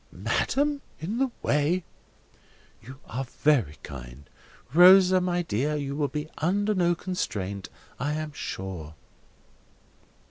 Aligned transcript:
"Madam! 0.11 0.81
In 0.99 1.19
the 1.19 1.29
way!" 1.43 1.83
"You 2.81 2.97
are 3.05 3.23
very 3.25 3.77
kind.—Rosa, 3.83 5.21
my 5.21 5.43
dear, 5.43 5.75
you 5.75 5.95
will 5.95 6.07
be 6.07 6.27
under 6.39 6.73
no 6.73 6.95
restraint, 7.05 7.69
I 7.99 8.13
am 8.13 8.33
sure." 8.33 8.95